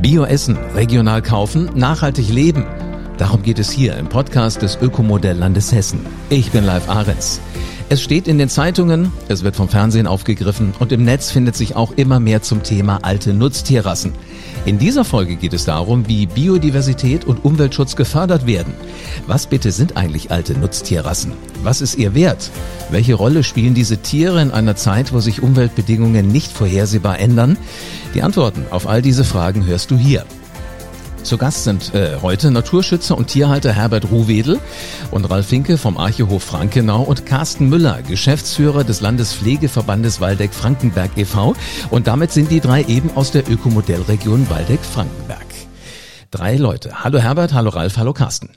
[0.00, 2.64] Bioessen, regional kaufen, nachhaltig leben.
[3.18, 6.06] Darum geht es hier im Podcast des Ökomodelllandes Hessen.
[6.30, 7.38] Ich bin Live Ahrens.
[7.92, 11.74] Es steht in den Zeitungen, es wird vom Fernsehen aufgegriffen und im Netz findet sich
[11.74, 14.12] auch immer mehr zum Thema alte Nutztierrassen.
[14.64, 18.74] In dieser Folge geht es darum, wie Biodiversität und Umweltschutz gefördert werden.
[19.26, 21.32] Was bitte sind eigentlich alte Nutztierrassen?
[21.64, 22.52] Was ist ihr Wert?
[22.90, 27.58] Welche Rolle spielen diese Tiere in einer Zeit, wo sich Umweltbedingungen nicht vorhersehbar ändern?
[28.14, 30.24] Die Antworten auf all diese Fragen hörst du hier.
[31.22, 34.58] Zu Gast sind äh, heute Naturschützer und Tierhalter Herbert Ruhwedel
[35.10, 41.54] und Ralf Finke vom Archehof Frankenau und Carsten Müller, Geschäftsführer des Landespflegeverbandes Waldeck-Frankenberg e.V.
[41.90, 45.46] Und damit sind die drei eben aus der Ökomodellregion Waldeck-Frankenberg.
[46.30, 47.04] Drei Leute.
[47.04, 48.50] Hallo Herbert, hallo Ralf, hallo Carsten.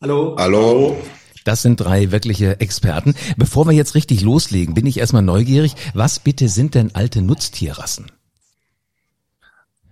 [0.00, 0.36] Hallo.
[0.38, 0.96] Hallo.
[1.44, 3.14] Das sind drei wirkliche Experten.
[3.36, 5.74] Bevor wir jetzt richtig loslegen, bin ich erstmal neugierig.
[5.92, 8.06] Was bitte sind denn alte Nutztierrassen?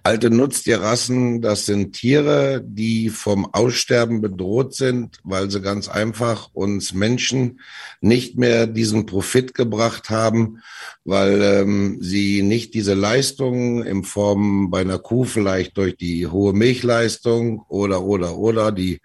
[0.04, 6.92] Alte Nutztierrassen, das sind Tiere, die vom Aussterben bedroht sind, weil sie ganz einfach uns
[6.92, 7.60] Menschen
[8.00, 10.60] nicht mehr diesen Profit gebracht haben,
[11.04, 16.52] weil ähm, sie nicht diese Leistungen in Form bei einer Kuh vielleicht durch die hohe
[16.52, 19.00] Milchleistung oder oder oder die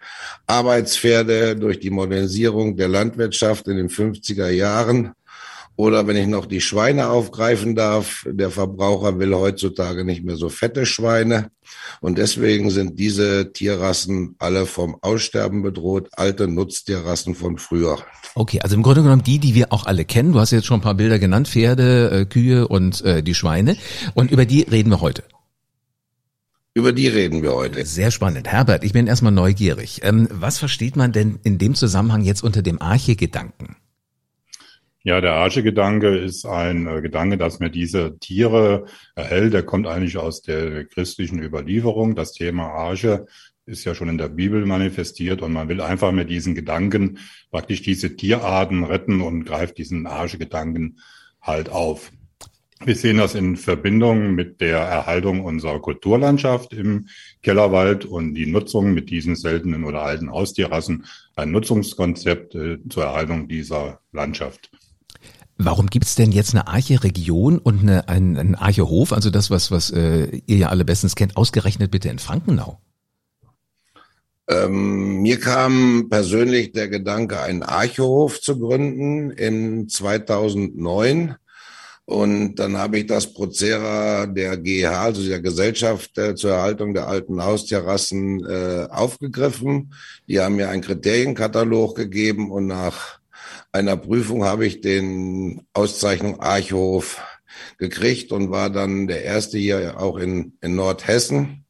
[0.47, 5.13] Arbeitspferde durch die Modernisierung der Landwirtschaft in den 50er Jahren
[5.77, 10.49] oder wenn ich noch die Schweine aufgreifen darf, der Verbraucher will heutzutage nicht mehr so
[10.49, 11.51] fette Schweine.
[12.01, 17.99] Und deswegen sind diese Tierrassen alle vom Aussterben bedroht, alte Nutztierrassen von früher.
[18.33, 20.33] Okay, also im Grunde genommen die, die wir auch alle kennen.
[20.33, 23.77] Du hast jetzt schon ein paar Bilder genannt, Pferde, äh, Kühe und äh, die Schweine.
[24.15, 25.23] Und über die reden wir heute.
[26.73, 27.85] Über die reden wir heute.
[27.85, 28.47] Sehr spannend.
[28.47, 30.01] Herbert, ich bin erstmal neugierig.
[30.03, 33.75] Ähm, was versteht man denn in dem Zusammenhang jetzt unter dem Arche-Gedanken?
[35.07, 39.53] Ja, der Arche-Gedanke ist ein äh, Gedanke, dass mir diese Tiere erhält.
[39.53, 42.13] Der kommt eigentlich aus der christlichen Überlieferung.
[42.13, 43.25] Das Thema Arche
[43.65, 47.19] ist ja schon in der Bibel manifestiert und man will einfach mit diesen Gedanken
[47.51, 50.97] praktisch diese Tierarten retten und greift diesen Arche-Gedanken
[51.39, 52.11] halt auf.
[52.83, 57.07] Wir sehen das in Verbindung mit der Erhaltung unserer Kulturlandschaft im
[57.41, 61.05] Kellerwald und die Nutzung mit diesen seltenen oder alten Haustierrassen,
[61.37, 64.69] ein Nutzungskonzept äh, zur Erhaltung dieser Landschaft.
[65.57, 69.89] Warum gibt's denn jetzt eine Arche-Region und eine, ein, ein Arche-Hof, also das, was, was
[69.89, 72.79] äh, ihr ja alle bestens kennt, ausgerechnet bitte in Frankenau?
[74.49, 81.35] Ähm, mir kam persönlich der Gedanke, einen Archehof zu gründen in 2009.
[82.05, 87.07] Und dann habe ich das Prozera der GH, also der Gesellschaft äh, zur Erhaltung der
[87.07, 89.93] alten Hausterrassen, äh, aufgegriffen.
[90.29, 93.19] Die haben mir einen Kriterienkatalog gegeben und nach
[93.77, 97.21] einer Prüfung habe ich den Auszeichnung Archhof
[97.77, 101.65] gekriegt und war dann der erste hier auch in, in Nordhessen.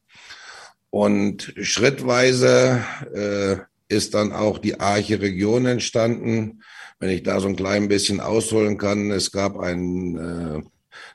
[0.90, 2.82] Und schrittweise
[3.14, 3.56] äh,
[3.94, 6.62] ist dann auch die Arche-Region entstanden.
[6.98, 10.62] Wenn ich da so ein klein bisschen ausholen kann, es gab ein äh,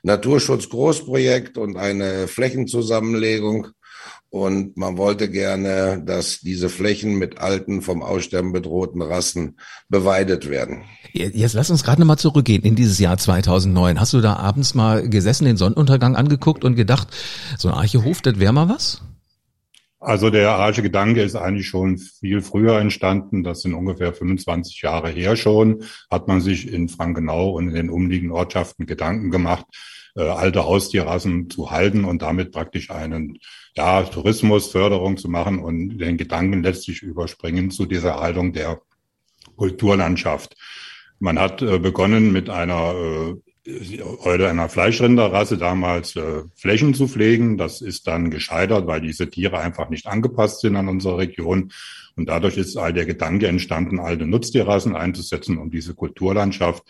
[0.04, 3.68] Naturschutz-Großprojekt und eine Flächenzusammenlegung
[4.34, 10.82] und man wollte gerne, dass diese Flächen mit alten, vom Aussterben bedrohten Rassen beweidet werden.
[11.12, 14.00] Jetzt lass uns gerade nochmal zurückgehen in dieses Jahr 2009.
[14.00, 17.06] Hast du da abends mal gesessen, den Sonnenuntergang angeguckt und gedacht,
[17.58, 19.02] so ein Archehof, das wäre mal was?
[20.04, 23.42] Also der Arche Gedanke ist eigentlich schon viel früher entstanden.
[23.42, 25.84] Das sind ungefähr 25 Jahre her schon.
[26.10, 29.64] Hat man sich in Frankenau und in den umliegenden Ortschaften Gedanken gemacht,
[30.14, 33.38] äh, alte Haustierrassen zu halten und damit praktisch einen
[33.76, 38.82] ja, Tourismusförderung zu machen und den Gedanken letztlich überspringen zu dieser Erhaltung der
[39.56, 40.54] Kulturlandschaft.
[41.18, 43.34] Man hat äh, begonnen mit einer äh,
[43.66, 47.56] heute einer Fleischrinderrasse damals äh, Flächen zu pflegen.
[47.56, 51.72] Das ist dann gescheitert, weil diese Tiere einfach nicht angepasst sind an unsere Region.
[52.16, 56.84] Und dadurch ist all der Gedanke entstanden, alte Nutztierrassen einzusetzen, um diese Kulturlandschaft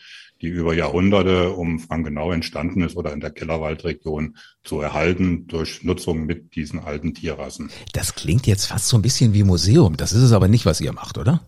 [0.44, 6.26] die über Jahrhunderte um Frankenau entstanden ist oder in der Kellerwaldregion zu erhalten durch Nutzung
[6.26, 7.70] mit diesen alten Tierrassen.
[7.92, 9.96] Das klingt jetzt fast so ein bisschen wie Museum.
[9.96, 11.46] Das ist es aber nicht, was ihr macht, oder?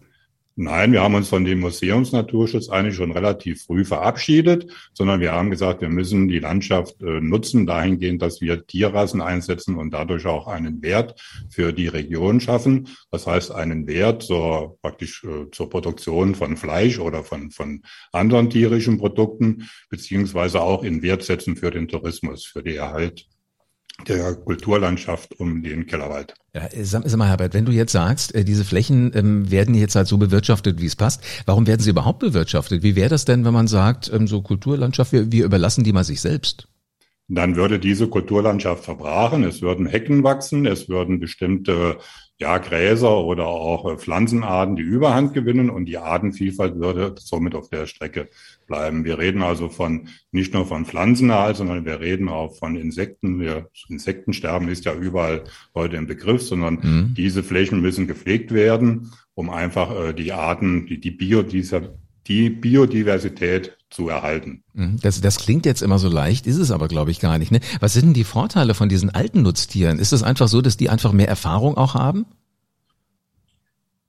[0.58, 5.50] Nein, wir haben uns von dem Museumsnaturschutz eigentlich schon relativ früh verabschiedet, sondern wir haben
[5.50, 10.47] gesagt, wir müssen die Landschaft äh, nutzen dahingehend, dass wir Tierrassen einsetzen und dadurch auch
[10.47, 11.20] einen Wert
[11.50, 12.88] für die Region schaffen.
[13.11, 17.82] Das heißt, einen Wert zur, praktisch äh, zur Produktion von Fleisch oder von, von
[18.12, 23.26] anderen tierischen Produkten, beziehungsweise auch in Wert setzen für den Tourismus, für die Erhalt
[24.08, 26.35] der Kulturlandschaft um den Kellerwald.
[26.55, 29.97] Ja, sag, sag mal, Herbert, wenn du jetzt sagst, äh, diese Flächen ähm, werden jetzt
[29.97, 32.82] halt so bewirtschaftet, wie es passt, warum werden sie überhaupt bewirtschaftet?
[32.82, 36.05] Wie wäre das denn, wenn man sagt, ähm, so Kulturlandschaft, wir, wir überlassen die mal
[36.05, 36.69] sich selbst?
[37.29, 39.43] dann würde diese Kulturlandschaft verbrachen.
[39.44, 41.99] Es würden Hecken wachsen, es würden bestimmte
[42.38, 47.71] ja, Gräser oder auch äh, Pflanzenarten die Überhand gewinnen und die Artenvielfalt würde somit auf
[47.71, 48.29] der Strecke
[48.67, 49.05] bleiben.
[49.05, 53.41] Wir reden also von nicht nur von Pflanzenerhalt, sondern wir reden auch von Insekten.
[53.41, 55.44] Wir, Insektensterben ist ja überall
[55.75, 57.15] heute im Begriff, sondern mhm.
[57.17, 61.94] diese Flächen müssen gepflegt werden, um einfach äh, die Arten, die, die Bio, dieser,
[62.28, 64.62] die Biodiversität zu erhalten.
[64.75, 64.99] Mhm.
[65.00, 67.52] Das, das klingt jetzt immer so leicht, ist es aber, glaube ich, gar nicht.
[67.52, 67.61] Ne?
[67.81, 69.99] Was sind denn die Vorteile von diesen alten Nutztieren?
[69.99, 72.26] Ist es einfach so, dass die einfach mehr Erfahrung auch haben?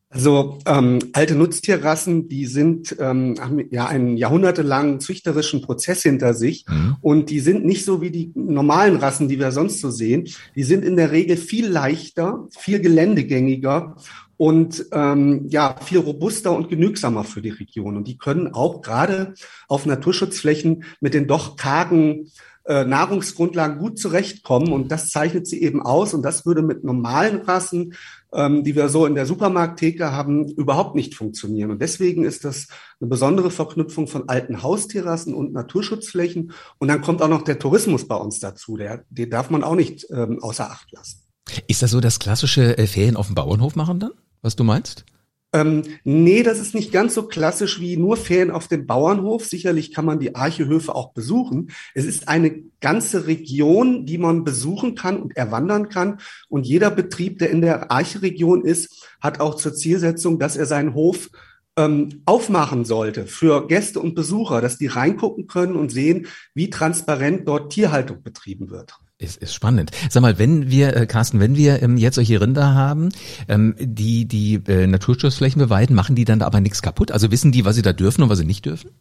[0.10, 6.66] Also ähm, alte Nutztierrassen, die sind ähm, haben ja einen jahrhundertelangen züchterischen Prozess hinter sich
[6.68, 6.96] mhm.
[7.02, 10.30] und die sind nicht so wie die normalen Rassen, die wir sonst so sehen.
[10.56, 13.98] Die sind in der Regel viel leichter, viel geländegängiger
[14.38, 17.98] und ähm, ja viel robuster und genügsamer für die Region.
[17.98, 19.34] Und die können auch gerade
[19.68, 22.32] auf Naturschutzflächen mit den doch kargen
[22.68, 24.72] äh, Nahrungsgrundlagen gut zurechtkommen.
[24.72, 26.14] Und das zeichnet sie eben aus.
[26.14, 27.94] Und das würde mit normalen Rassen,
[28.34, 31.72] ähm, die wir so in der Supermarkttheke haben, überhaupt nicht funktionieren.
[31.72, 32.68] Und deswegen ist das
[33.00, 36.52] eine besondere Verknüpfung von alten Haustierrassen und Naturschutzflächen.
[36.78, 38.78] Und dann kommt auch noch der Tourismus bei uns dazu.
[38.78, 41.24] Der, den darf man auch nicht ähm, außer Acht lassen.
[41.68, 44.12] Ist das so das klassische äh, Ferien auf dem Bauernhof machen dann?
[44.42, 45.06] Was du meinst?
[45.54, 49.46] Ähm, nee, das ist nicht ganz so klassisch wie nur Ferien auf dem Bauernhof.
[49.46, 51.72] Sicherlich kann man die Archehöfe auch besuchen.
[51.96, 56.20] Es ist eine ganze Region, die man besuchen kann und erwandern kann.
[56.50, 60.94] Und jeder Betrieb, der in der Archeregion ist, hat auch zur Zielsetzung, dass er seinen
[60.94, 61.30] Hof
[61.78, 67.48] ähm, aufmachen sollte für Gäste und Besucher, dass die reingucken können und sehen, wie transparent
[67.48, 68.96] dort Tierhaltung betrieben wird.
[69.20, 69.90] Ist, ist spannend.
[70.12, 73.10] Sag mal, wenn wir, äh, Carsten, wenn wir ähm, jetzt solche Rinder haben,
[73.48, 77.12] ähm, die die äh, Naturschutzflächen beweiden, machen die dann aber nichts kaputt?
[77.12, 78.92] Also wissen die, was sie da dürfen und was sie nicht dürfen?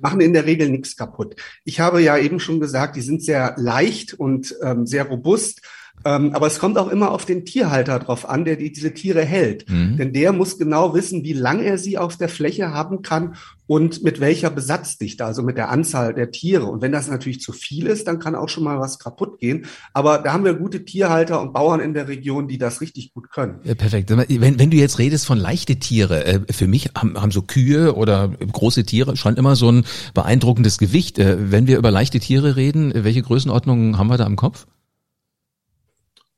[0.00, 1.36] machen in der Regel nichts kaputt.
[1.64, 5.62] Ich habe ja eben schon gesagt, die sind sehr leicht und ähm, sehr robust.
[6.04, 9.24] Ähm, aber es kommt auch immer auf den Tierhalter drauf an, der die, diese Tiere
[9.24, 9.68] hält.
[9.70, 9.96] Mhm.
[9.96, 13.36] Denn der muss genau wissen, wie lang er sie auf der Fläche haben kann
[13.66, 16.66] und mit welcher Besatzdichte, also mit der Anzahl der Tiere.
[16.66, 19.64] Und wenn das natürlich zu viel ist, dann kann auch schon mal was kaputt gehen.
[19.94, 23.30] Aber da haben wir gute Tierhalter und Bauern in der Region, die das richtig gut
[23.30, 23.60] können.
[23.64, 24.10] Ja, perfekt.
[24.10, 27.94] Wenn, wenn du jetzt redest von leichte Tiere, äh, für mich haben, haben so Kühe
[27.94, 31.18] oder große Tiere schon immer so ein beeindruckendes Gewicht.
[31.18, 34.66] Äh, wenn wir über leichte Tiere reden, welche Größenordnungen haben wir da im Kopf?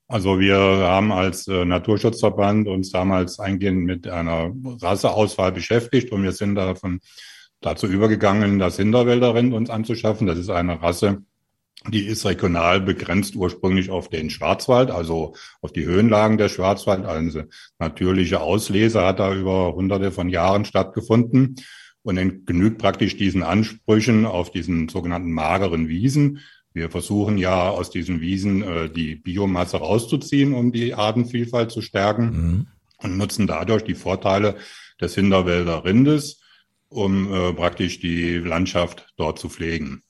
[0.08, 6.32] Also wir haben als äh, Naturschutzverband uns damals eingehend mit einer Rasseauswahl beschäftigt und wir
[6.32, 7.00] sind davon
[7.60, 10.28] dazu übergegangen, das Hinterwälderrind uns anzuschaffen.
[10.28, 11.22] Das ist eine Rasse,
[11.88, 17.04] die ist regional begrenzt ursprünglich auf den Schwarzwald, also auf die Höhenlagen der Schwarzwald.
[17.04, 17.42] Also
[17.78, 21.56] natürliche Auslese hat da über hunderte von Jahren stattgefunden
[22.02, 26.40] und genügt praktisch diesen Ansprüchen auf diesen sogenannten mageren Wiesen.
[26.76, 32.24] Wir versuchen ja aus diesen Wiesen äh, die Biomasse rauszuziehen, um die Artenvielfalt zu stärken
[32.24, 32.66] mhm.
[32.98, 34.56] und nutzen dadurch die Vorteile
[35.00, 36.42] des Hinterwälder Rindes,
[36.90, 40.02] um äh, praktisch die Landschaft dort zu pflegen.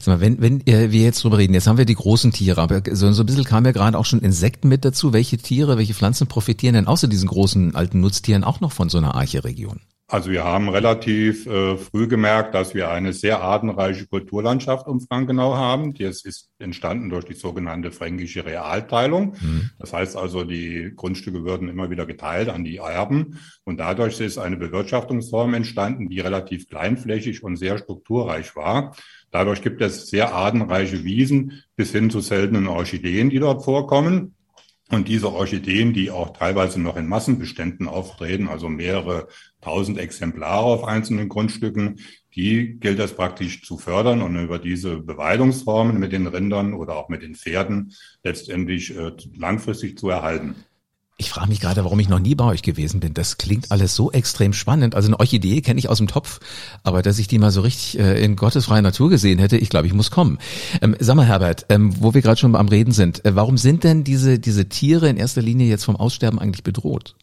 [0.00, 2.60] Sag mal, wenn, wenn äh, wir jetzt drüber reden, jetzt haben wir die großen Tiere,
[2.60, 5.12] aber so, so ein bisschen kam ja gerade auch schon Insekten mit dazu.
[5.12, 8.98] Welche Tiere, welche Pflanzen profitieren denn außer diesen großen alten Nutztieren auch noch von so
[8.98, 9.78] einer Archeregion?
[10.12, 15.56] Also wir haben relativ äh, früh gemerkt, dass wir eine sehr artenreiche Kulturlandschaft um Frankenau
[15.56, 15.94] haben.
[15.94, 19.36] Die ist entstanden durch die sogenannte fränkische Realteilung.
[19.40, 19.70] Mhm.
[19.78, 23.38] Das heißt also, die Grundstücke würden immer wieder geteilt an die Erben.
[23.64, 28.94] Und dadurch ist eine Bewirtschaftungsform entstanden, die relativ kleinflächig und sehr strukturreich war.
[29.30, 34.34] Dadurch gibt es sehr artenreiche Wiesen bis hin zu seltenen Orchideen, die dort vorkommen.
[34.92, 39.26] Und diese Orchideen, die auch teilweise noch in Massenbeständen auftreten, also mehrere
[39.62, 42.00] tausend Exemplare auf einzelnen Grundstücken,
[42.34, 47.08] die gilt es praktisch zu fördern und über diese Beweidungsformen mit den Rindern oder auch
[47.08, 50.56] mit den Pferden letztendlich äh, langfristig zu erhalten.
[51.18, 53.14] Ich frage mich gerade, warum ich noch nie bei euch gewesen bin.
[53.14, 54.94] Das klingt alles so extrem spannend.
[54.94, 56.40] Also eine Orchidee kenne ich aus dem Topf,
[56.82, 59.86] aber dass ich die mal so richtig äh, in gottesfreier Natur gesehen hätte, ich glaube,
[59.86, 60.38] ich muss kommen.
[60.80, 63.84] Ähm, sag mal, Herbert, ähm, wo wir gerade schon am Reden sind, äh, warum sind
[63.84, 67.14] denn diese, diese Tiere in erster Linie jetzt vom Aussterben eigentlich bedroht?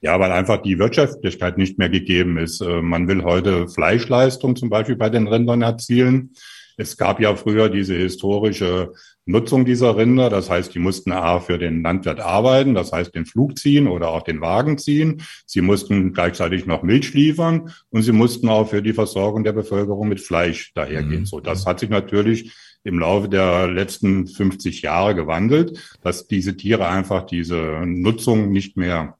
[0.00, 2.60] Ja, weil einfach die Wirtschaftlichkeit nicht mehr gegeben ist.
[2.60, 6.34] Äh, man will heute Fleischleistung zum Beispiel bei den Rindern erzielen.
[6.76, 8.92] Es gab ja früher diese historische
[9.28, 10.30] Nutzung dieser Rinder.
[10.30, 14.08] Das heißt, die mussten A für den Landwirt arbeiten, das heißt den Flug ziehen oder
[14.08, 15.22] auch den Wagen ziehen.
[15.44, 20.08] Sie mussten gleichzeitig noch Milch liefern und sie mussten auch für die Versorgung der Bevölkerung
[20.08, 21.20] mit Fleisch dahergehen.
[21.20, 21.26] Mhm.
[21.26, 22.52] So, das hat sich natürlich
[22.84, 29.18] im Laufe der letzten 50 Jahre gewandelt, dass diese Tiere einfach diese Nutzung nicht mehr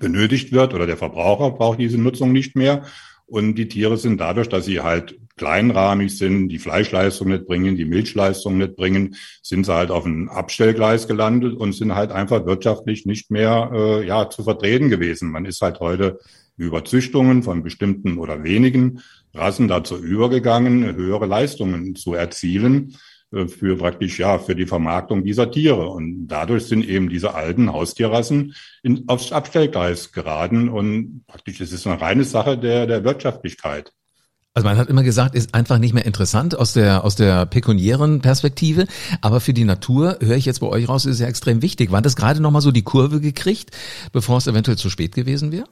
[0.00, 2.84] benötigt wird oder der Verbraucher braucht diese Nutzung nicht mehr.
[3.26, 7.84] Und die Tiere sind dadurch, dass sie halt kleinrahmig sind, die Fleischleistung nicht bringen, die
[7.84, 13.04] Milchleistung nicht bringen, sind sie halt auf ein Abstellgleis gelandet und sind halt einfach wirtschaftlich
[13.04, 15.30] nicht mehr äh, ja zu vertreten gewesen.
[15.30, 16.20] Man ist halt heute
[16.56, 19.02] über Züchtungen von bestimmten oder wenigen
[19.34, 22.96] Rassen dazu übergegangen, höhere Leistungen zu erzielen
[23.48, 28.54] für praktisch ja für die Vermarktung dieser Tiere und dadurch sind eben diese alten Haustierrassen
[28.82, 33.92] in, aufs Abstellgleis geraten und praktisch es ist eine reine Sache der der Wirtschaftlichkeit.
[34.54, 38.22] Also man hat immer gesagt, ist einfach nicht mehr interessant aus der aus der pekuniären
[38.22, 38.86] Perspektive,
[39.20, 41.92] aber für die Natur höre ich jetzt bei euch raus, ist ja extrem wichtig.
[41.92, 43.70] War das gerade noch mal so die Kurve gekriegt,
[44.12, 45.66] bevor es eventuell zu spät gewesen wäre?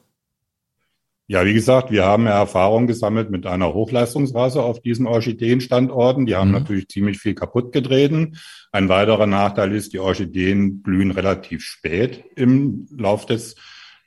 [1.27, 6.27] Ja, wie gesagt, wir haben ja Erfahrung gesammelt mit einer Hochleistungsrasse auf diesen Orchideenstandorten.
[6.27, 6.59] Die haben mhm.
[6.59, 8.37] natürlich ziemlich viel kaputt getreten.
[8.73, 13.57] Ein weiterer Nachteil ist, die Orchideen blühen relativ spät im Lauf des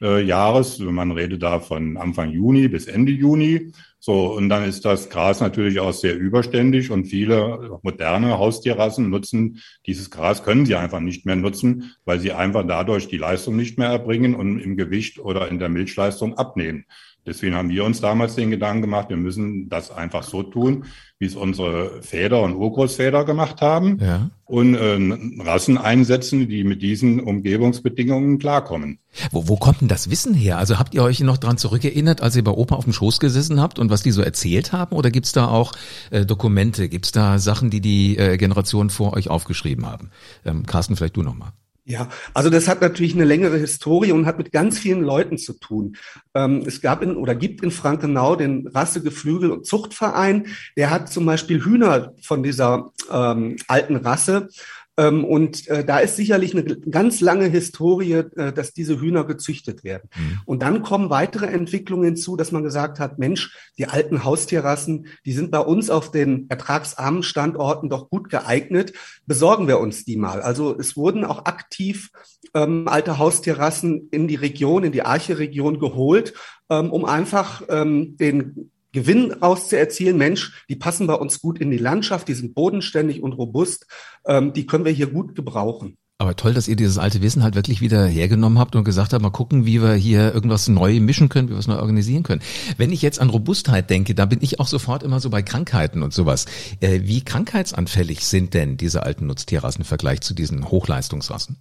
[0.02, 0.80] äh, Jahres.
[0.80, 3.72] Man redet da von Anfang Juni bis Ende Juni.
[4.00, 9.62] So, und dann ist das Gras natürlich auch sehr überständig und viele moderne Haustierrassen nutzen
[9.86, 13.78] dieses Gras, können sie einfach nicht mehr nutzen, weil sie einfach dadurch die Leistung nicht
[13.80, 16.86] mehr erbringen und im Gewicht oder in der Milchleistung abnehmen.
[17.28, 20.86] Deswegen haben wir uns damals den Gedanken gemacht, wir müssen das einfach so tun,
[21.20, 24.30] wie es unsere Väter und Urgroßväter gemacht haben ja.
[24.46, 29.00] und äh, Rassen einsetzen, die mit diesen Umgebungsbedingungen klarkommen.
[29.32, 30.58] Wo, wo kommt denn das Wissen her?
[30.58, 33.60] Also habt ihr euch noch dran zurückerinnert, als ihr bei Opa auf dem Schoß gesessen
[33.60, 34.96] habt und was die so erzählt haben?
[34.96, 35.74] Oder gibt's da auch
[36.12, 36.88] äh, Dokumente?
[36.88, 40.12] Gibt's da Sachen, die die äh, Generationen vor euch aufgeschrieben haben?
[40.46, 41.52] Ähm, Carsten, vielleicht du nochmal.
[41.90, 45.54] Ja, also das hat natürlich eine längere Historie und hat mit ganz vielen Leuten zu
[45.54, 45.96] tun.
[46.36, 50.48] Ähm, es gab in oder gibt in Frankenau den Rassegeflügel- und Zuchtverein.
[50.76, 54.50] Der hat zum Beispiel Hühner von dieser ähm, alten Rasse
[54.98, 60.10] und äh, da ist sicherlich eine ganz lange Historie, äh, dass diese Hühner gezüchtet werden.
[60.16, 60.40] Mhm.
[60.46, 65.34] Und dann kommen weitere Entwicklungen hinzu, dass man gesagt hat, Mensch, die alten Haustierrassen, die
[65.34, 68.94] sind bei uns auf den ertragsarmen Standorten doch gut geeignet.
[69.28, 70.42] Besorgen wir uns die mal.
[70.42, 72.10] Also es wurden auch aktiv
[72.56, 76.34] ähm, alte Haustierrassen in die Region, in die Arche-Region geholt,
[76.70, 80.18] ähm, um einfach ähm, den Gewinn rauszuerzielen.
[80.18, 83.88] Mensch, die passen bei uns gut in die Landschaft, die sind bodenständig und robust,
[84.26, 85.98] ähm, die können wir hier gut gebrauchen.
[86.20, 89.22] Aber toll, dass ihr dieses alte Wissen halt wirklich wieder hergenommen habt und gesagt habt,
[89.22, 92.42] mal gucken, wie wir hier irgendwas neu mischen können, wie wir es neu organisieren können.
[92.76, 96.02] Wenn ich jetzt an Robustheit denke, da bin ich auch sofort immer so bei Krankheiten
[96.02, 96.48] und sowas.
[96.80, 101.58] Äh, wie krankheitsanfällig sind denn diese alten Nutztierrassen im Vergleich zu diesen Hochleistungsrassen?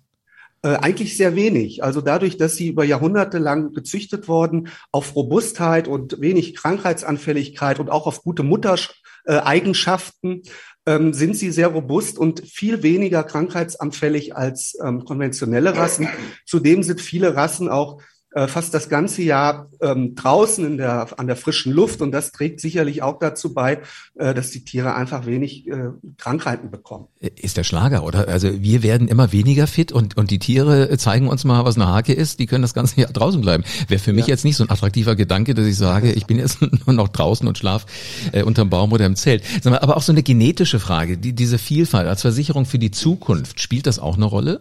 [0.62, 1.84] Äh, eigentlich sehr wenig.
[1.84, 7.90] Also dadurch, dass sie über Jahrhunderte lang gezüchtet worden, auf Robustheit und wenig Krankheitsanfälligkeit und
[7.90, 10.42] auch auf gute Muttereigenschaften,
[10.86, 16.08] ähm, sind sie sehr robust und viel weniger krankheitsanfällig als ähm, konventionelle Rassen.
[16.46, 18.00] Zudem sind viele Rassen auch
[18.36, 22.02] äh, fast das ganze Jahr ähm, draußen in der, an der frischen Luft.
[22.02, 23.80] Und das trägt sicherlich auch dazu bei,
[24.16, 25.88] äh, dass die Tiere einfach wenig äh,
[26.18, 27.06] Krankheiten bekommen.
[27.18, 28.28] Ist der Schlager, oder?
[28.28, 31.86] Also wir werden immer weniger fit und, und die Tiere zeigen uns mal, was eine
[31.86, 32.38] Hake ist.
[32.38, 33.64] Die können das ganze Jahr draußen bleiben.
[33.88, 34.34] Wäre für mich ja.
[34.34, 37.48] jetzt nicht so ein attraktiver Gedanke, dass ich sage, ich bin jetzt nur noch draußen
[37.48, 37.86] und schlaf
[38.32, 39.44] äh, unterm Baum oder im Zelt.
[39.64, 43.62] Mal, aber auch so eine genetische Frage, die, diese Vielfalt als Versicherung für die Zukunft,
[43.62, 44.58] spielt das auch eine Rolle?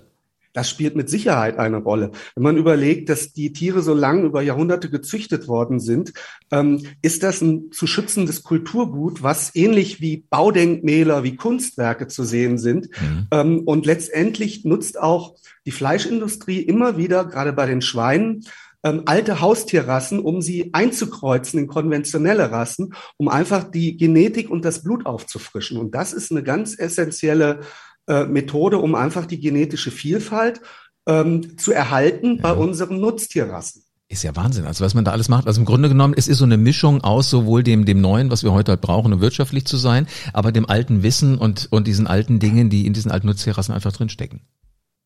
[0.55, 2.12] Das spielt mit Sicherheit eine Rolle.
[2.33, 6.13] Wenn man überlegt, dass die Tiere so lang über Jahrhunderte gezüchtet worden sind,
[6.50, 12.57] ähm, ist das ein zu schützendes Kulturgut, was ähnlich wie Baudenkmäler, wie Kunstwerke zu sehen
[12.57, 12.89] sind.
[13.01, 13.27] Mhm.
[13.31, 15.35] Ähm, und letztendlich nutzt auch
[15.65, 18.45] die Fleischindustrie immer wieder, gerade bei den Schweinen,
[18.85, 24.83] ähm, alte Haustierrassen, um sie einzukreuzen in konventionelle Rassen, um einfach die Genetik und das
[24.83, 25.77] Blut aufzufrischen.
[25.79, 27.62] Und das ist eine ganz essentielle
[28.07, 30.62] äh, Methode, um einfach die genetische Vielfalt
[31.07, 32.41] ähm, zu erhalten ja.
[32.41, 33.83] bei unseren Nutztierrassen.
[34.07, 35.47] Ist ja Wahnsinn, also was man da alles macht.
[35.47, 38.43] Also im Grunde genommen, es ist so eine Mischung aus sowohl dem, dem Neuen, was
[38.43, 42.05] wir heute halt brauchen, um wirtschaftlich zu sein, aber dem alten Wissen und, und diesen
[42.05, 44.41] alten Dingen, die in diesen alten Nutztierrassen einfach drinstecken.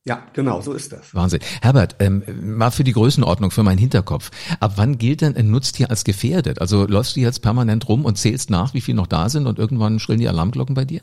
[0.06, 1.14] Ja, genau, so ist das.
[1.14, 1.40] Wahnsinn.
[1.62, 2.24] Herbert, ähm,
[2.58, 4.32] mal für die Größenordnung, für meinen Hinterkopf.
[4.60, 6.60] Ab wann gilt denn ein Nutztier als gefährdet?
[6.60, 9.60] Also läufst du jetzt permanent rum und zählst nach, wie viel noch da sind und
[9.60, 11.02] irgendwann schrillen die Alarmglocken bei dir?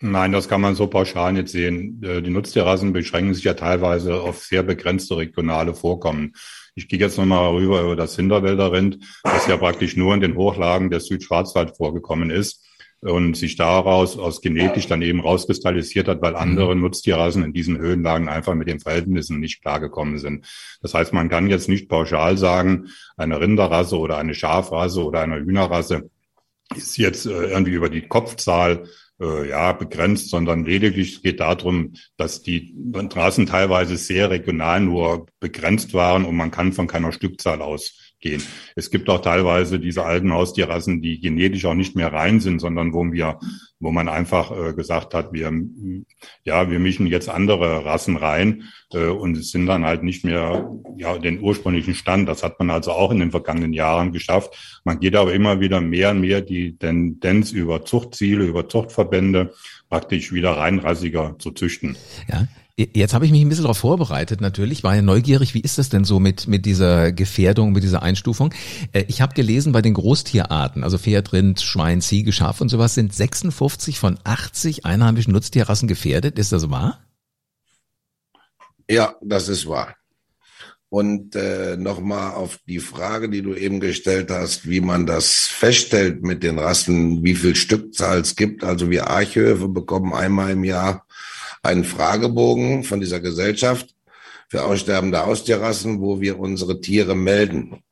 [0.00, 2.02] Nein, das kann man so pauschal nicht sehen.
[2.02, 6.34] Äh, die Nutztierrassen beschränken sich ja teilweise auf sehr begrenzte regionale Vorkommen.
[6.74, 10.90] Ich gehe jetzt nochmal rüber über das Hinterwälderrind, das ja praktisch nur in den Hochlagen
[10.90, 12.66] des Südschwarzwald vorgekommen ist
[13.00, 16.38] und sich daraus aus genetisch dann eben rauskristallisiert hat, weil mhm.
[16.38, 20.46] andere Nutztierrassen in diesen Höhenlagen einfach mit den Verhältnissen nicht klargekommen sind.
[20.82, 25.36] Das heißt, man kann jetzt nicht pauschal sagen, eine Rinderrasse oder eine Schafrasse oder eine
[25.36, 26.10] Hühnerrasse
[26.74, 28.88] ist jetzt äh, irgendwie über die Kopfzahl
[29.20, 35.94] äh, ja, begrenzt, sondern lediglich geht darum, dass die Rassen teilweise sehr regional nur begrenzt
[35.94, 38.05] waren und man kann von keiner Stückzahl ausgehen.
[38.26, 38.42] Gehen.
[38.74, 42.92] Es gibt auch teilweise diese alten Haustierrassen, die genetisch auch nicht mehr rein sind, sondern
[42.92, 43.38] wo wir,
[43.78, 45.52] wo man einfach äh, gesagt hat, wir,
[46.44, 50.68] ja, wir mischen jetzt andere Rassen rein äh, und es sind dann halt nicht mehr
[50.96, 52.28] ja den ursprünglichen Stand.
[52.28, 54.80] Das hat man also auch in den vergangenen Jahren geschafft.
[54.84, 59.52] Man geht aber immer wieder mehr und mehr die Tendenz über Zuchtziele, über Zuchtverbände
[59.88, 61.96] praktisch wieder reinrassiger zu züchten.
[62.28, 62.46] Ja.
[62.78, 65.88] Jetzt habe ich mich ein bisschen darauf vorbereitet, natürlich, war ja neugierig, wie ist das
[65.88, 68.52] denn so mit, mit dieser Gefährdung, mit dieser Einstufung?
[68.92, 72.92] Äh, ich habe gelesen, bei den Großtierarten, also Pferd, Rind, Schwein, Ziege, Schaf und sowas,
[72.92, 76.38] sind 56 von 80 einheimischen Nutztierrassen gefährdet.
[76.38, 77.00] Ist das wahr?
[78.90, 79.96] Ja, das ist wahr.
[80.90, 86.22] Und äh, nochmal auf die Frage, die du eben gestellt hast, wie man das feststellt
[86.22, 88.64] mit den Rassen, wie viel Stückzahl es gibt.
[88.64, 91.06] Also wir Archhöfe bekommen einmal im Jahr
[91.66, 93.94] einen Fragebogen von dieser Gesellschaft
[94.48, 97.82] für aussterbende Haustierrassen, wo wir unsere Tiere melden.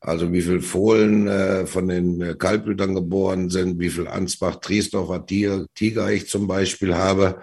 [0.00, 6.10] Also wie viel Fohlen äh, von den Kaltblütern geboren sind, wie viel Ansbach-Triesdorfer Tiger, Tiger
[6.12, 7.40] ich zum Beispiel habe.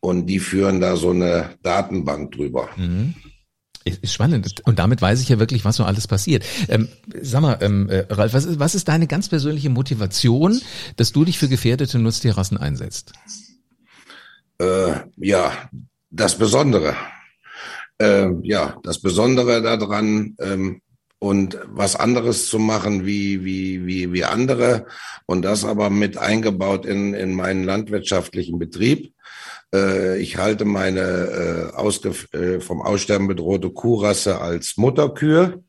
[0.00, 2.68] Und die führen da so eine Datenbank drüber.
[2.76, 3.14] Mhm.
[3.84, 4.62] Ist spannend.
[4.64, 6.44] Und damit weiß ich ja wirklich, was so alles passiert.
[6.68, 6.88] Ähm,
[7.20, 10.60] sag mal, ähm, äh, Ralf, was ist, was ist deine ganz persönliche Motivation,
[10.96, 13.12] dass du dich für gefährdete Nutztierrassen einsetzt?
[14.58, 15.68] Äh, ja,
[16.10, 16.94] das Besondere.
[17.98, 20.80] Äh, ja, das Besondere daran ähm,
[21.18, 24.86] und was anderes zu machen wie, wie, wie, wie andere
[25.26, 29.14] und das aber mit eingebaut in, in meinen landwirtschaftlichen Betrieb.
[29.74, 35.62] Äh, ich halte meine äh, ausge äh, vom Aussterben bedrohte Kuhrasse als Mutterkühe,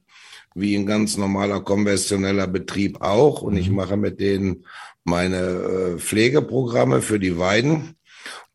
[0.54, 3.42] wie ein ganz normaler konventioneller Betrieb auch.
[3.42, 3.75] Und ich mhm.
[3.77, 4.65] mache mit denen
[5.04, 7.96] meine Pflegeprogramme für die Weiden.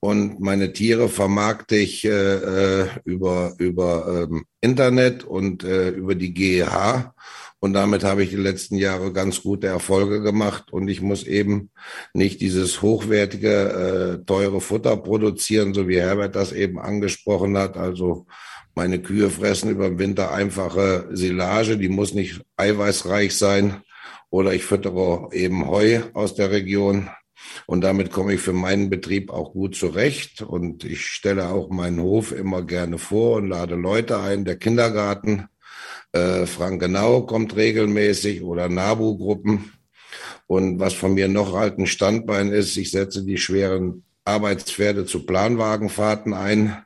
[0.00, 7.12] Und meine Tiere vermarkte ich äh, über, über ähm, Internet und äh, über die GEH
[7.62, 10.72] und damit habe ich die letzten Jahre ganz gute Erfolge gemacht.
[10.72, 11.70] Und ich muss eben
[12.14, 17.76] nicht dieses hochwertige, äh, teure Futter produzieren, so wie Herbert das eben angesprochen hat.
[17.76, 18.26] Also
[18.74, 23.82] meine Kühe fressen über den Winter einfache Silage, die muss nicht eiweißreich sein.
[24.30, 27.10] Oder ich füttere eben Heu aus der Region.
[27.66, 30.42] Und damit komme ich für meinen Betrieb auch gut zurecht.
[30.42, 34.44] Und ich stelle auch meinen Hof immer gerne vor und lade Leute ein.
[34.44, 35.48] Der Kindergarten
[36.12, 39.72] äh, Frankenau kommt regelmäßig oder NABU-Gruppen.
[40.46, 45.24] Und was von mir noch halt ein Standbein ist, ich setze die schweren Arbeitspferde zu
[45.24, 46.84] Planwagenfahrten ein,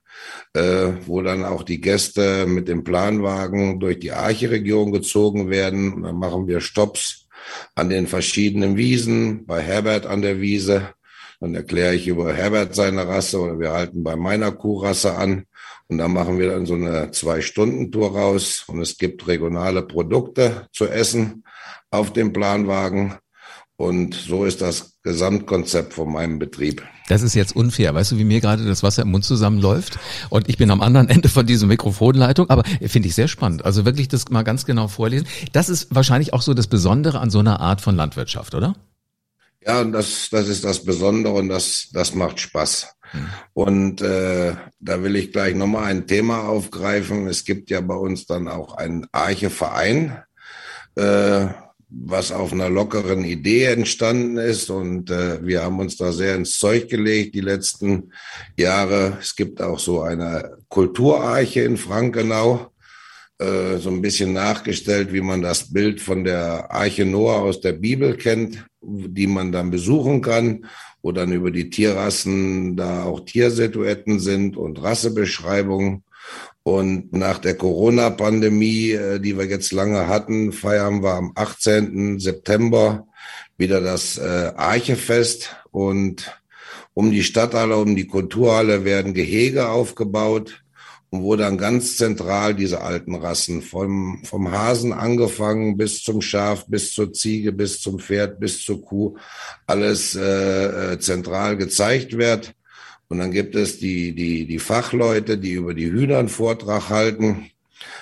[0.52, 5.94] äh, wo dann auch die Gäste mit dem Planwagen durch die Archeregion gezogen werden.
[5.94, 7.23] Und dann machen wir Stops
[7.74, 10.90] an den verschiedenen Wiesen, bei Herbert an der Wiese.
[11.40, 15.44] Dann erkläre ich über Herbert seine Rasse oder wir halten bei meiner Kuhrasse an.
[15.88, 20.86] Und da machen wir dann so eine Zwei-Stunden-Tour raus und es gibt regionale Produkte zu
[20.86, 21.44] essen
[21.90, 23.16] auf dem Planwagen.
[23.76, 26.82] Und so ist das Gesamtkonzept von meinem Betrieb.
[27.08, 27.92] Das ist jetzt unfair.
[27.92, 29.98] Weißt du, wie mir gerade das Wasser im Mund zusammenläuft?
[30.30, 32.50] Und ich bin am anderen Ende von dieser Mikrofonleitung.
[32.50, 33.64] Aber finde ich sehr spannend.
[33.64, 35.26] Also wirklich das mal ganz genau vorlesen.
[35.52, 38.74] Das ist wahrscheinlich auch so das Besondere an so einer Art von Landwirtschaft, oder?
[39.66, 42.94] Ja, das, das ist das Besondere und das, das macht Spaß.
[43.52, 47.26] Und äh, da will ich gleich nochmal ein Thema aufgreifen.
[47.28, 50.22] Es gibt ja bei uns dann auch einen Arche-Verein,
[50.96, 51.46] äh,
[51.96, 54.70] was auf einer lockeren Idee entstanden ist.
[54.70, 58.12] Und äh, wir haben uns da sehr ins Zeug gelegt die letzten
[58.56, 59.18] Jahre.
[59.20, 62.72] Es gibt auch so eine Kulturarche in Frankenau
[63.38, 67.72] äh, so ein bisschen nachgestellt, wie man das Bild von der Arche Noah aus der
[67.72, 70.66] Bibel kennt, die man dann besuchen kann
[71.04, 76.02] wo dann über die Tierrassen da auch Tiersituetten sind und Rassebeschreibungen.
[76.64, 82.18] Und nach der Corona-Pandemie, äh, die wir jetzt lange hatten, feiern wir am 18.
[82.18, 83.06] September
[83.58, 85.54] wieder das äh, Archefest.
[85.70, 86.40] Und
[86.94, 90.64] um die Stadthalle, um die Kulturhalle werden Gehege aufgebaut
[91.10, 96.66] und wo dann ganz zentral diese alten Rassen vom, vom Hasen angefangen bis zum Schaf,
[96.66, 99.16] bis zur Ziege, bis zum Pferd, bis zur Kuh,
[99.66, 102.54] alles äh, äh, zentral gezeigt wird.
[103.14, 107.48] Und dann gibt es die, die, die Fachleute, die über die Hühner einen Vortrag halten.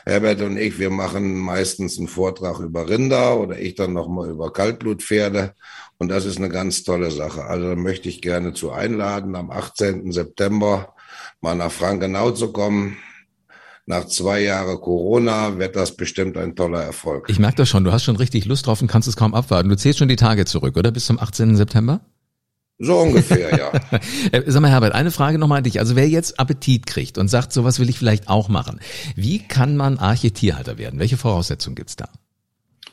[0.07, 4.55] Herbert und ich, wir machen meistens einen Vortrag über Rinder oder ich dann nochmal über
[4.55, 5.53] Kaltblutpferde.
[5.98, 7.44] Und das ist eine ganz tolle Sache.
[7.44, 10.11] Also da möchte ich gerne zu einladen am 18.
[10.12, 10.94] September
[11.42, 12.96] mal nach Frankenau zu kommen.
[13.85, 17.27] Nach zwei Jahren Corona wird das bestimmt ein toller Erfolg.
[17.29, 19.68] Ich merke das schon, du hast schon richtig Lust drauf und kannst es kaum abwarten.
[19.68, 20.90] Du zählst schon die Tage zurück, oder?
[20.90, 21.55] Bis zum 18.
[21.55, 22.01] September?
[22.85, 23.73] So ungefähr, ja.
[24.33, 25.79] Äh, sag mal, Herbert, eine Frage nochmal an dich.
[25.79, 28.81] Also wer jetzt Appetit kriegt und sagt, sowas will ich vielleicht auch machen,
[29.14, 30.99] wie kann man Architierhalter werden?
[30.99, 32.09] Welche Voraussetzungen gibt's da?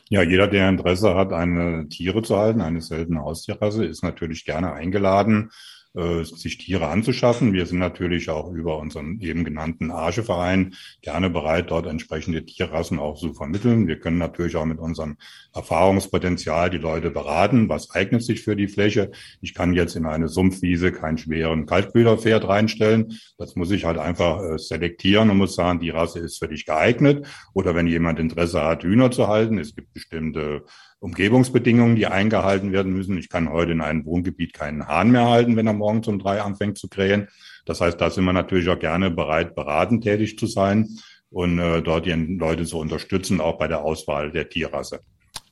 [0.08, 4.72] Ja, jeder, der Interesse hat, eine Tiere zu halten, eine seltene Haustierrasse, ist natürlich gerne
[4.72, 5.50] eingeladen,
[5.94, 7.52] äh, sich Tiere anzuschaffen.
[7.52, 13.18] Wir sind natürlich auch über unseren eben genannten Archeverein gerne bereit, dort entsprechende Tierrassen auch
[13.18, 13.88] zu vermitteln.
[13.88, 15.16] Wir können natürlich auch mit unserem
[15.52, 19.10] Erfahrungspotenzial die Leute beraten, was eignet sich für die Fläche.
[19.40, 23.18] Ich kann jetzt in eine Sumpfwiese keinen schweren Kaltblüterpferd reinstellen.
[23.36, 26.66] Das muss ich halt einfach äh, selektieren und muss sagen, die Rasse ist für dich
[26.66, 27.26] geeignet.
[27.52, 30.64] Oder wenn jemand Interesse hat, Hühner zu halten, es gibt bestimmte
[31.00, 33.18] Umgebungsbedingungen, die eingehalten werden müssen.
[33.18, 36.42] Ich kann heute in einem Wohngebiet keinen Hahn mehr halten, wenn er morgens um drei
[36.42, 37.28] anfängt zu krähen.
[37.64, 40.88] Das heißt, da sind wir natürlich auch gerne bereit, beratend tätig zu sein
[41.30, 45.00] und äh, dort die Leute zu unterstützen, auch bei der Auswahl der Tierrasse.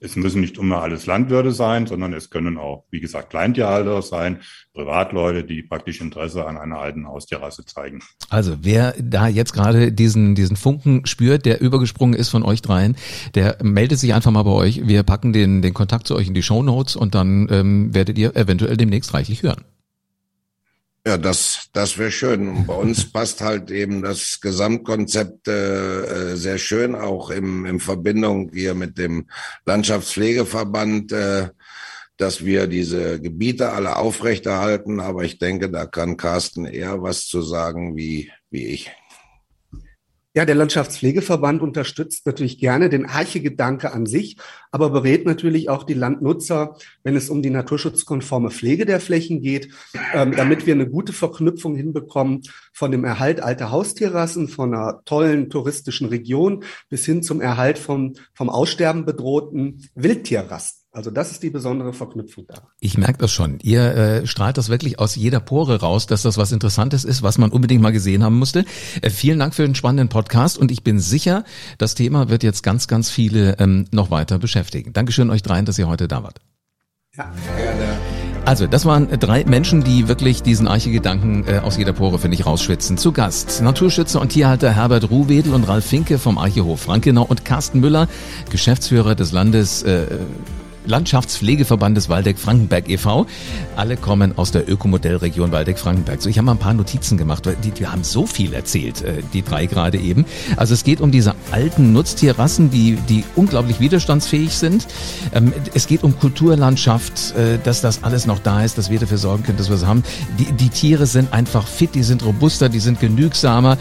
[0.01, 4.41] Es müssen nicht immer alles Landwirte sein, sondern es können auch, wie gesagt, Kleintierhalter sein,
[4.73, 8.01] Privatleute, die praktisch Interesse an einer alten Haustierrasse zeigen.
[8.31, 12.97] Also wer da jetzt gerade diesen, diesen Funken spürt, der übergesprungen ist von euch dreien,
[13.35, 14.87] der meldet sich einfach mal bei euch.
[14.87, 18.19] Wir packen den, den Kontakt zu euch in die Show Notes und dann ähm, werdet
[18.19, 19.65] ihr eventuell demnächst reichlich hören.
[21.07, 22.49] Ja, das, das wäre schön.
[22.49, 28.51] Und bei uns passt halt eben das Gesamtkonzept äh, sehr schön, auch im, in Verbindung
[28.53, 29.29] hier mit dem
[29.65, 31.49] Landschaftspflegeverband, äh,
[32.19, 35.01] dass wir diese Gebiete alle aufrechterhalten.
[35.01, 38.91] Aber ich denke, da kann Carsten eher was zu sagen wie, wie ich.
[40.39, 44.37] Ja, der Landschaftspflegeverband unterstützt natürlich gerne den Archegedanke an sich,
[44.71, 49.75] aber berät natürlich auch die Landnutzer, wenn es um die naturschutzkonforme Pflege der Flächen geht,
[50.15, 55.51] ähm, damit wir eine gute Verknüpfung hinbekommen von dem Erhalt alter Haustierrassen, von einer tollen
[55.51, 60.78] touristischen Region bis hin zum Erhalt vom, vom Aussterben bedrohten Wildtierrassen.
[60.91, 62.71] Also das ist die besondere Verknüpfung da.
[62.81, 63.59] Ich merke das schon.
[63.61, 67.37] Ihr äh, strahlt das wirklich aus jeder Pore raus, dass das was Interessantes ist, was
[67.37, 68.65] man unbedingt mal gesehen haben musste.
[69.03, 71.45] Äh, vielen Dank für den spannenden Podcast und ich bin sicher,
[71.77, 74.95] das Thema wird jetzt ganz, ganz viele ähm, noch weiter beschäftigen.
[74.95, 76.41] Dankeschön euch dreien, dass ihr heute da wart.
[77.17, 77.99] Ja, gerne.
[78.45, 82.47] Also, das waren drei Menschen, die wirklich diesen Archegedanken äh, aus jeder Pore, finde ich,
[82.47, 82.97] rausschwitzen.
[82.97, 87.81] Zu Gast Naturschützer und Tierhalter Herbert Ruhwedel und Ralf Finke vom Archehof Frankenau und Carsten
[87.81, 88.09] Müller,
[88.49, 90.07] Geschäftsführer des Landes äh,
[90.89, 93.27] Landschaftspflegeverbandes Waldeck-Frankenberg e.V.
[93.77, 96.21] Alle kommen aus der Ökomodellregion Waldeck-Frankenberg.
[96.21, 99.03] So, ich habe mal ein paar Notizen gemacht, weil die, die haben so viel erzählt,
[99.03, 100.25] äh, die drei gerade eben.
[100.57, 104.87] Also es geht um diese alten Nutztierrassen, die, die unglaublich widerstandsfähig sind.
[105.33, 109.19] Ähm, es geht um Kulturlandschaft, äh, dass das alles noch da ist, dass wir dafür
[109.19, 110.03] sorgen können, dass wir es haben.
[110.39, 113.77] Die, die Tiere sind einfach fit, die sind robuster, die sind genügsamer.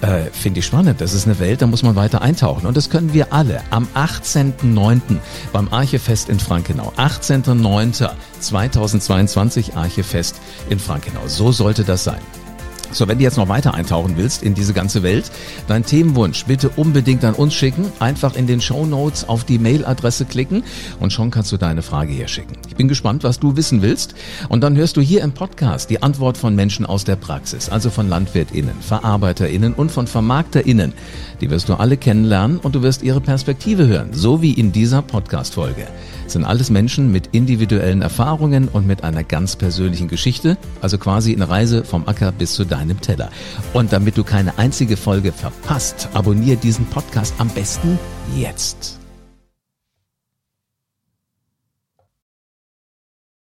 [0.00, 1.00] Äh, Finde ich spannend.
[1.00, 2.66] Das ist eine Welt, da muss man weiter eintauchen.
[2.66, 5.18] Und das können wir alle am 18.09.
[5.52, 6.92] beim Archefest in Frankenau.
[6.96, 11.26] 18.09.2022 Archefest in Frankenau.
[11.26, 12.20] So sollte das sein.
[12.92, 15.30] So, wenn du jetzt noch weiter eintauchen willst in diese ganze Welt,
[15.68, 17.92] dein Themenwunsch bitte unbedingt an uns schicken.
[18.00, 20.64] Einfach in den Show Notes auf die Mailadresse klicken
[20.98, 22.56] und schon kannst du deine Frage hier schicken.
[22.68, 24.14] Ich bin gespannt, was du wissen willst.
[24.48, 27.90] Und dann hörst du hier im Podcast die Antwort von Menschen aus der Praxis, also
[27.90, 30.92] von LandwirtInnen, VerarbeiterInnen und von VermarkterInnen.
[31.40, 35.02] Die wirst du alle kennenlernen und du wirst ihre Perspektive hören, so wie in dieser
[35.02, 35.86] Podcast-Folge
[36.30, 41.48] sind alles Menschen mit individuellen Erfahrungen und mit einer ganz persönlichen Geschichte, also quasi eine
[41.48, 43.30] Reise vom Acker bis zu deinem Teller.
[43.72, 47.98] Und damit du keine einzige Folge verpasst, abonniere diesen Podcast am besten
[48.36, 48.99] jetzt.